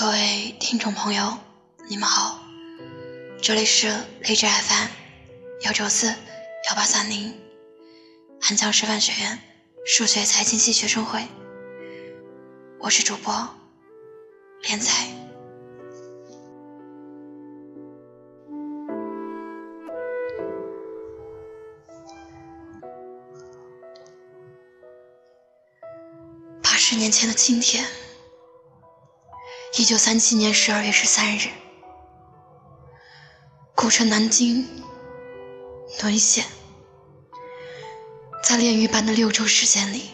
[0.00, 1.36] 各位听众朋友，
[1.86, 2.40] 你们好，
[3.42, 4.88] 这里是荔枝 FM
[5.66, 7.38] 幺九四幺八三零
[8.40, 9.38] 汉江师范学院
[9.84, 11.28] 数学财经系学生会，
[12.78, 13.46] 我是主播
[14.62, 15.06] 连彩。
[26.62, 27.84] 八十年前的今天。
[29.72, 31.48] 一九三七年十二月十三日，
[33.76, 34.66] 古城南京
[36.02, 36.44] 沦陷。
[38.42, 40.10] 在炼狱般的六周时间里，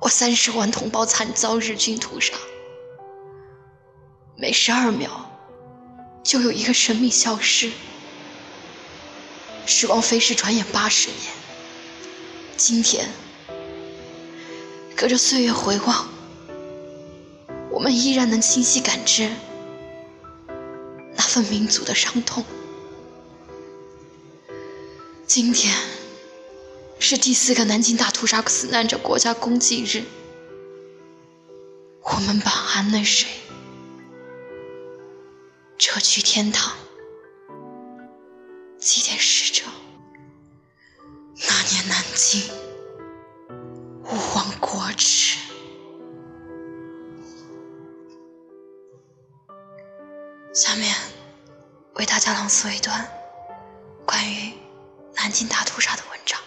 [0.00, 2.34] 我三十万同胞惨遭日军屠杀。
[4.36, 5.30] 每十二秒，
[6.22, 7.72] 就有一个生命消失。
[9.64, 11.32] 时光飞逝，转眼八十年。
[12.58, 13.08] 今天，
[14.94, 16.15] 隔着岁月回望。
[17.76, 19.30] 我们依然能清晰感知
[21.14, 22.42] 那份民族的伤痛。
[25.26, 25.76] 今天
[26.98, 30.04] 是第四个南京大屠杀死难者国家公祭日，
[32.00, 33.28] 我们把安乐水
[35.76, 36.74] 撤去天堂，
[38.78, 39.64] 祭奠逝者。
[41.46, 42.40] 那年南京，
[52.26, 53.08] 为大家朗诵一段
[54.04, 54.52] 关于
[55.14, 56.40] 南京大屠杀的文章。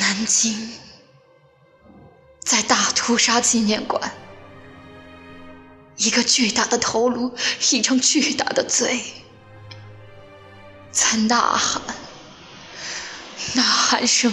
[0.00, 0.83] 南京，
[3.06, 4.00] 屠杀纪念馆，
[5.98, 7.34] 一个巨大的头颅，
[7.70, 8.98] 一张巨大的嘴，
[10.90, 11.82] 在呐喊，
[13.56, 14.32] 呐喊声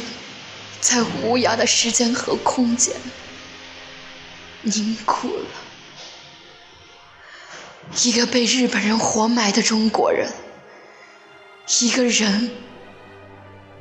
[0.80, 2.96] 在无涯的时间和空间
[4.62, 5.46] 凝固了。
[8.02, 10.32] 一个被日本人活埋的中国人，
[11.82, 12.50] 一个人。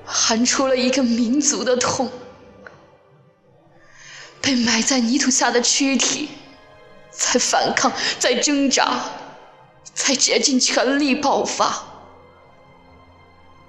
[0.04, 2.10] 喊出了一个民族的痛，
[4.50, 6.28] 被埋在泥土下的躯体，
[7.12, 9.00] 在反抗，在挣扎，
[9.94, 11.84] 在竭尽全力爆发，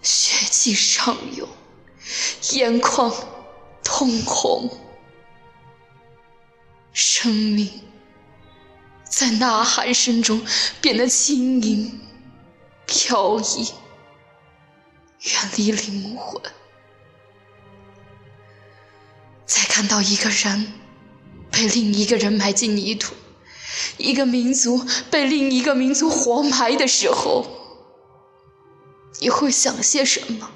[0.02, 1.48] 血气上涌，
[2.54, 3.14] 眼眶
[3.84, 4.72] 通红，
[6.94, 7.70] 生命
[9.08, 10.44] 在呐喊声中
[10.82, 12.02] 变得轻盈
[12.88, 13.72] 飘逸。
[15.20, 16.42] 远离灵魂，
[19.74, 20.74] 看到一个人
[21.50, 23.14] 被另一个人埋进泥土，
[23.96, 27.48] 一个民族被另一个民族活埋的时候，
[29.22, 30.52] 你会想些什么？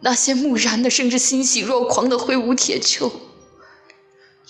[0.00, 3.12] 那些木然的，甚至欣喜若狂的挥舞铁锹，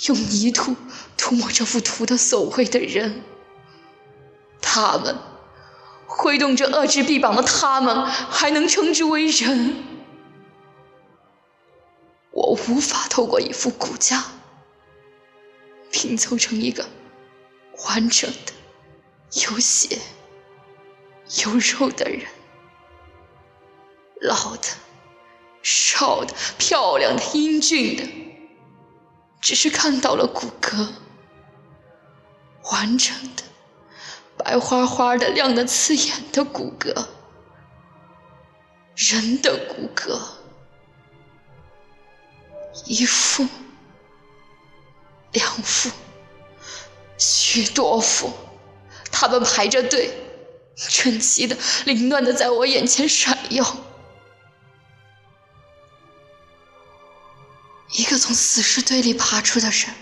[0.06, 0.74] 用泥土
[1.18, 3.22] 涂抹这幅图的所谓的人，
[4.62, 5.14] 他们。
[6.06, 9.84] 挥动着恶之臂膀的他们，还能称之为人？
[12.70, 14.24] 无法透过一副骨架
[15.90, 16.88] 拼凑成一个
[17.84, 18.52] 完整的、
[19.48, 19.98] 有血
[21.44, 22.26] 有肉的人。
[24.20, 24.68] 老的、
[25.62, 28.04] 少的、漂亮的、英俊的，
[29.40, 30.88] 只是看到了骨骼，
[32.70, 33.42] 完整的。
[34.36, 37.06] 白花花的、亮得刺眼的骨骼，
[38.94, 40.18] 人的骨骼，
[42.86, 43.46] 一副、
[45.32, 45.90] 两副、
[47.18, 48.32] 许多副，
[49.10, 50.12] 他们排着队，
[50.76, 53.76] 整齐的、凌乱的，在我眼前闪耀。
[57.92, 59.94] 一个从死尸堆里爬出的人，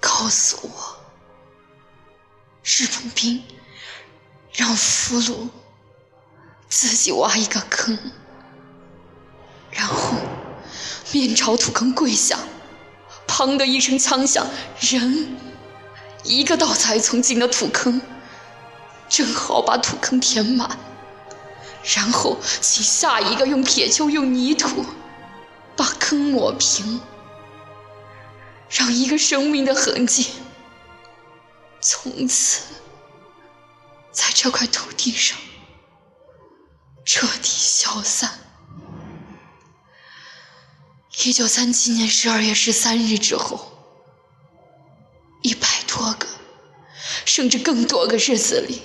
[0.00, 0.98] 告诉我。
[2.64, 3.42] 日本兵
[4.52, 5.48] 让俘虏
[6.68, 7.98] 自己挖一个坑，
[9.72, 10.14] 然后
[11.10, 12.38] 面朝土坑跪下，
[13.26, 14.46] 砰的一声枪响，
[14.78, 15.36] 人
[16.22, 18.00] 一个稻草从进了土坑，
[19.08, 20.78] 正好把土坑填满，
[21.94, 24.84] 然后请下一个用铁锹用泥土
[25.74, 27.00] 把坑抹平，
[28.68, 30.28] 让一个生命的痕迹。
[31.80, 32.62] 从此，
[34.12, 35.36] 在这块土地上
[37.04, 38.30] 彻底消散。
[41.18, 43.70] 一九三七年十二月十三日之后，
[45.42, 46.26] 一百多个，
[47.26, 48.80] 甚至更多个日子里，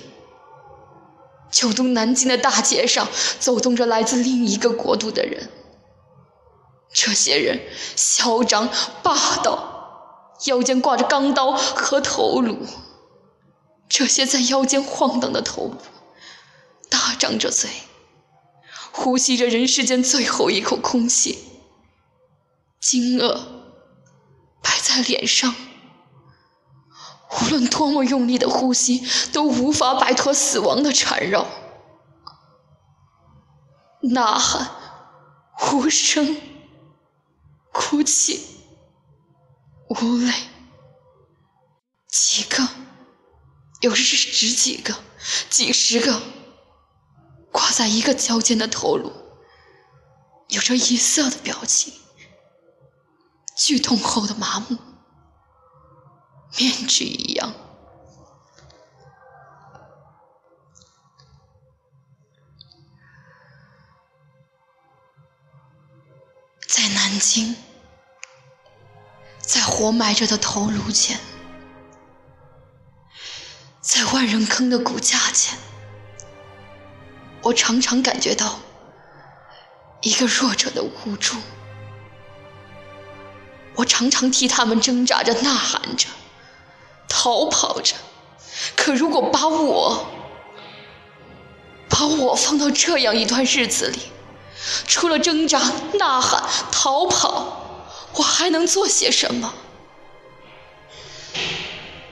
[1.50, 3.08] 九都南京的大街上
[3.40, 5.50] 走动着来自另一个国度的人。
[6.92, 7.60] 这些人
[7.96, 8.68] 嚣张
[9.02, 12.58] 霸道，腰间挂着钢刀和头颅。
[13.88, 15.76] 这些在腰间晃荡的头颅，
[16.90, 17.70] 大张着嘴，
[18.92, 21.38] 呼吸着人世间最后一口空气。
[22.90, 23.38] 惊愕
[24.62, 25.54] 摆在脸上，
[27.30, 31.46] 无论多么用力的呼吸，都无法摆脱死亡的缠绕。
[34.00, 34.70] 呐喊，
[35.70, 36.40] 无声，
[37.74, 38.40] 哭泣，
[39.90, 40.32] 无泪，
[42.08, 42.66] 几个，
[43.82, 44.94] 有时是十几个、
[45.50, 46.22] 几十个，
[47.52, 49.12] 挂在一个交尖的头颅，
[50.48, 51.92] 有着异色的表情。
[53.58, 54.78] 剧痛后的麻木，
[56.56, 57.52] 面具一样。
[66.68, 67.56] 在南京，
[69.40, 71.18] 在活埋着的头颅前，
[73.80, 75.58] 在万人坑的骨架前，
[77.42, 78.60] 我常常感觉到
[80.02, 81.36] 一个弱者的无助。
[83.78, 86.08] 我常常替他们挣扎着、呐喊着、
[87.08, 87.94] 逃跑着，
[88.74, 90.04] 可如果把我
[91.88, 94.00] 把我放到这样一段日子里，
[94.88, 95.60] 除了挣扎、
[95.94, 96.42] 呐喊、
[96.72, 99.54] 逃跑，我还能做些什么？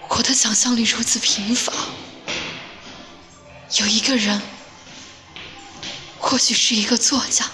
[0.08, 1.72] 我的想象力如此贫乏，
[3.80, 4.40] 有一个人，
[6.20, 7.44] 或许是一个作家，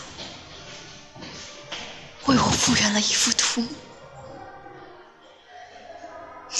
[2.26, 3.64] 为我复原了一幅图。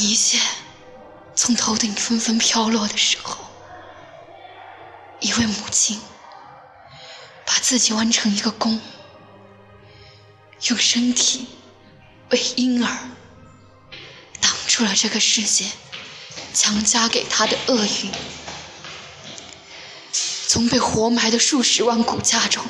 [0.03, 0.41] 一切
[1.37, 3.39] 从头顶纷纷飘落的时候，
[5.21, 6.01] 一位母亲
[7.47, 8.81] 把自己弯成一个弓，
[10.69, 11.47] 用身体
[12.31, 13.11] 为婴儿
[14.41, 15.67] 挡住了这个世界
[16.53, 18.11] 强加给他的厄运。
[20.49, 22.65] 从被活埋的数十万骨架中，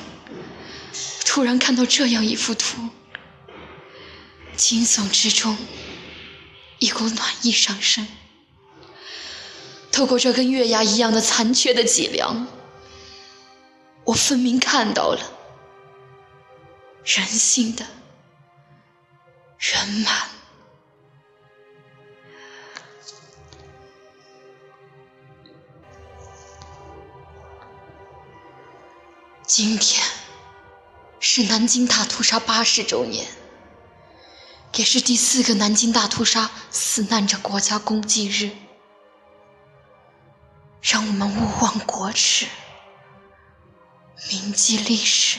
[1.25, 2.91] 突然看到这样一幅图，
[4.55, 5.57] 惊悚之中。
[6.83, 8.09] 一股暖意上升，
[9.93, 12.49] 透过这根月牙一样的残缺的脊梁，
[14.03, 15.21] 我分明看到了
[17.05, 17.87] 人性的
[19.61, 20.29] 圆满。
[29.47, 30.05] 今天
[31.21, 33.25] 是南京大屠杀八十周年。
[34.75, 38.51] 也是第四个南京大屠杀死难者国家公祭日，
[40.81, 42.47] 让我们勿忘国耻，
[44.31, 45.39] 铭记历史。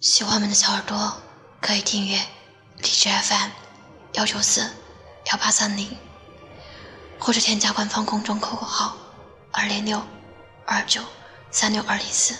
[0.00, 1.22] 喜欢我们的小耳朵，
[1.60, 2.18] 可以订阅
[2.78, 3.50] 荔枝 FM
[4.14, 4.68] 幺九四
[5.30, 5.96] 幺八三零。
[7.18, 8.96] 或者添加官方公众 QQ 号
[9.50, 10.00] 二零六
[10.64, 11.02] 二九
[11.50, 12.36] 三六二零四，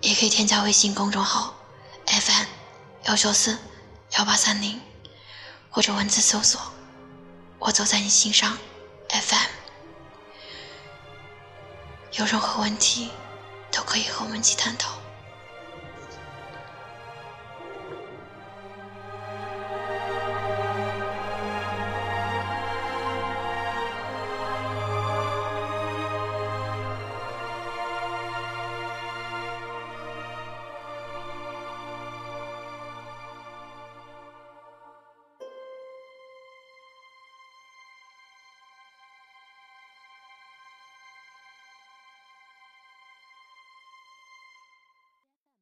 [0.00, 1.54] 也可以添加微信公众号
[2.06, 2.46] FM
[3.04, 3.58] 幺九四
[4.16, 4.80] 幺八三零，
[5.70, 6.60] 或者文字搜索
[7.58, 8.56] “我走在你心上
[9.08, 9.48] FM”。
[12.12, 13.10] 有任何问题
[13.70, 15.01] 都可以和我们一起探讨。